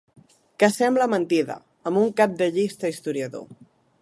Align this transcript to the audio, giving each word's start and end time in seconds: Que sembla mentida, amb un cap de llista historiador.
Que 0.61 0.69
sembla 0.77 1.09
mentida, 1.11 1.59
amb 1.91 2.03
un 2.05 2.11
cap 2.23 2.35
de 2.43 2.51
llista 2.57 2.95
historiador. 2.97 3.49